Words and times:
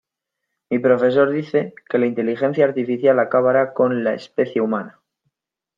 Mi 0.71 0.79
profesor 0.79 1.29
dice 1.29 1.75
que 1.87 1.99
la 1.99 2.07
inteligencia 2.07 2.65
artificial 2.65 3.19
acabará 3.19 3.71
con 3.71 4.03
la 4.03 4.15
especie 4.15 4.59
humana. 4.59 4.99